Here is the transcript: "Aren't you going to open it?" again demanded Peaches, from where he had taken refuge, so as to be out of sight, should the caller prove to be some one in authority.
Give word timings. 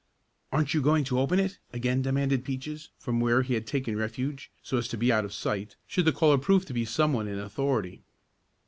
"Aren't 0.51 0.73
you 0.73 0.81
going 0.81 1.03
to 1.03 1.19
open 1.19 1.39
it?" 1.39 1.59
again 1.71 2.01
demanded 2.01 2.43
Peaches, 2.43 2.89
from 2.97 3.19
where 3.19 3.43
he 3.43 3.53
had 3.53 3.67
taken 3.67 3.95
refuge, 3.95 4.51
so 4.63 4.77
as 4.77 4.87
to 4.87 4.97
be 4.97 5.11
out 5.11 5.25
of 5.25 5.31
sight, 5.31 5.75
should 5.85 6.05
the 6.05 6.11
caller 6.11 6.39
prove 6.39 6.65
to 6.65 6.73
be 6.73 6.85
some 6.85 7.13
one 7.13 7.27
in 7.27 7.37
authority. 7.37 8.01